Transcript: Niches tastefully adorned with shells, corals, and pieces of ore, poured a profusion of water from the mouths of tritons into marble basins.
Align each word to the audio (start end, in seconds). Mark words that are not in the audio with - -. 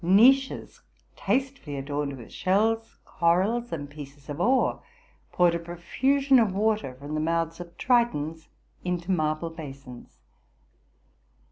Niches 0.03 0.81
tastefully 1.15 1.75
adorned 1.75 2.17
with 2.17 2.31
shells, 2.31 2.97
corals, 3.05 3.71
and 3.71 3.87
pieces 3.87 4.29
of 4.29 4.41
ore, 4.41 4.81
poured 5.31 5.53
a 5.53 5.59
profusion 5.59 6.39
of 6.39 6.55
water 6.55 6.95
from 6.95 7.13
the 7.13 7.19
mouths 7.21 7.59
of 7.59 7.77
tritons 7.77 8.47
into 8.83 9.11
marble 9.11 9.51
basins. 9.51 10.17